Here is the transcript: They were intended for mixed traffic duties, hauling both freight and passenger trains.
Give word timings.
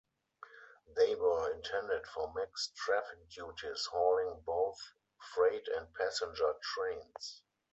They 0.95 1.13
were 1.13 1.51
intended 1.53 2.07
for 2.07 2.33
mixed 2.33 2.75
traffic 2.75 3.29
duties, 3.29 3.85
hauling 3.91 4.41
both 4.43 4.79
freight 5.35 5.67
and 5.77 5.93
passenger 5.93 6.55
trains. 6.59 7.43